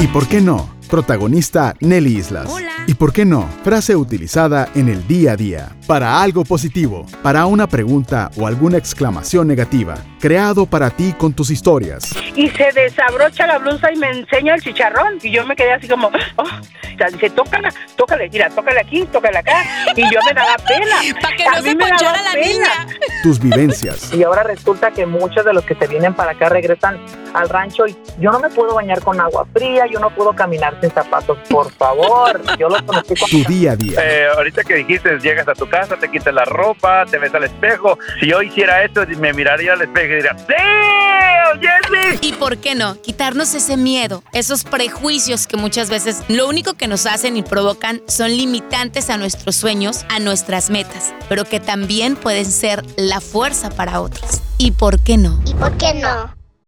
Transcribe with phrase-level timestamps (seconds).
[0.00, 0.68] ¿Y por qué no?
[0.90, 2.46] Protagonista Nelly Islas.
[2.48, 2.70] Hola.
[2.86, 3.48] ¿Y por qué no?
[3.64, 5.68] Frase utilizada en el día a día.
[5.88, 9.96] Para algo positivo, para una pregunta o alguna exclamación negativa.
[10.20, 12.14] Creado para ti con tus historias.
[12.36, 15.18] y se desabrocha la blusa y me enseña el chicharrón.
[15.22, 16.42] Y yo me quedé así como, oh.
[16.42, 19.64] O sea, dice, tócala, tócale, mira, tócale aquí, tócale acá.
[19.96, 20.96] Y yo me daba pena.
[21.20, 22.46] Para que A no mí se ponchara la pena.
[22.46, 22.86] niña.
[23.26, 24.14] Tus vivencias.
[24.14, 27.00] Y ahora resulta que muchos de los que se vienen para acá regresan
[27.34, 30.78] al rancho y yo no me puedo bañar con agua fría, yo no puedo caminar
[30.80, 32.40] sin zapatos, por favor.
[32.56, 34.00] Yo lo conocí con Tu día a día.
[34.00, 37.42] Eh, ahorita que dijiste, llegas a tu casa, te quitas la ropa, te ves al
[37.42, 37.98] espejo.
[38.20, 41.05] Si yo hiciera esto, me miraría al espejo y diría, ¡Sí!
[41.60, 42.18] ¡Jessy!
[42.20, 43.00] ¿Y por qué no?
[43.00, 48.02] Quitarnos ese miedo, esos prejuicios que muchas veces lo único que nos hacen y provocan
[48.06, 53.70] son limitantes a nuestros sueños, a nuestras metas, pero que también pueden ser la fuerza
[53.70, 54.42] para otros.
[54.58, 55.40] ¿Y por qué no?
[55.46, 56.35] ¿Y por qué no?